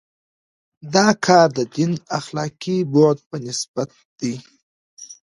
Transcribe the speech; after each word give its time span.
دا 0.93 1.07
کار 1.25 1.47
د 1.57 1.59
دین 1.75 1.91
اخلاقي 2.19 2.77
بعد 2.93 3.17
په 3.29 3.35
نسبت 3.47 3.89
دی. 4.19 4.35